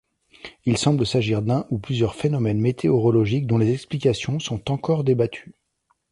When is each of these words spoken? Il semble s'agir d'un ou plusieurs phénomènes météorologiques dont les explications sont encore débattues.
Il 0.65 0.79
semble 0.79 1.05
s'agir 1.05 1.43
d'un 1.43 1.67
ou 1.69 1.77
plusieurs 1.77 2.15
phénomènes 2.15 2.59
météorologiques 2.59 3.45
dont 3.45 3.59
les 3.59 3.71
explications 3.71 4.39
sont 4.39 4.71
encore 4.71 5.03
débattues. 5.03 5.53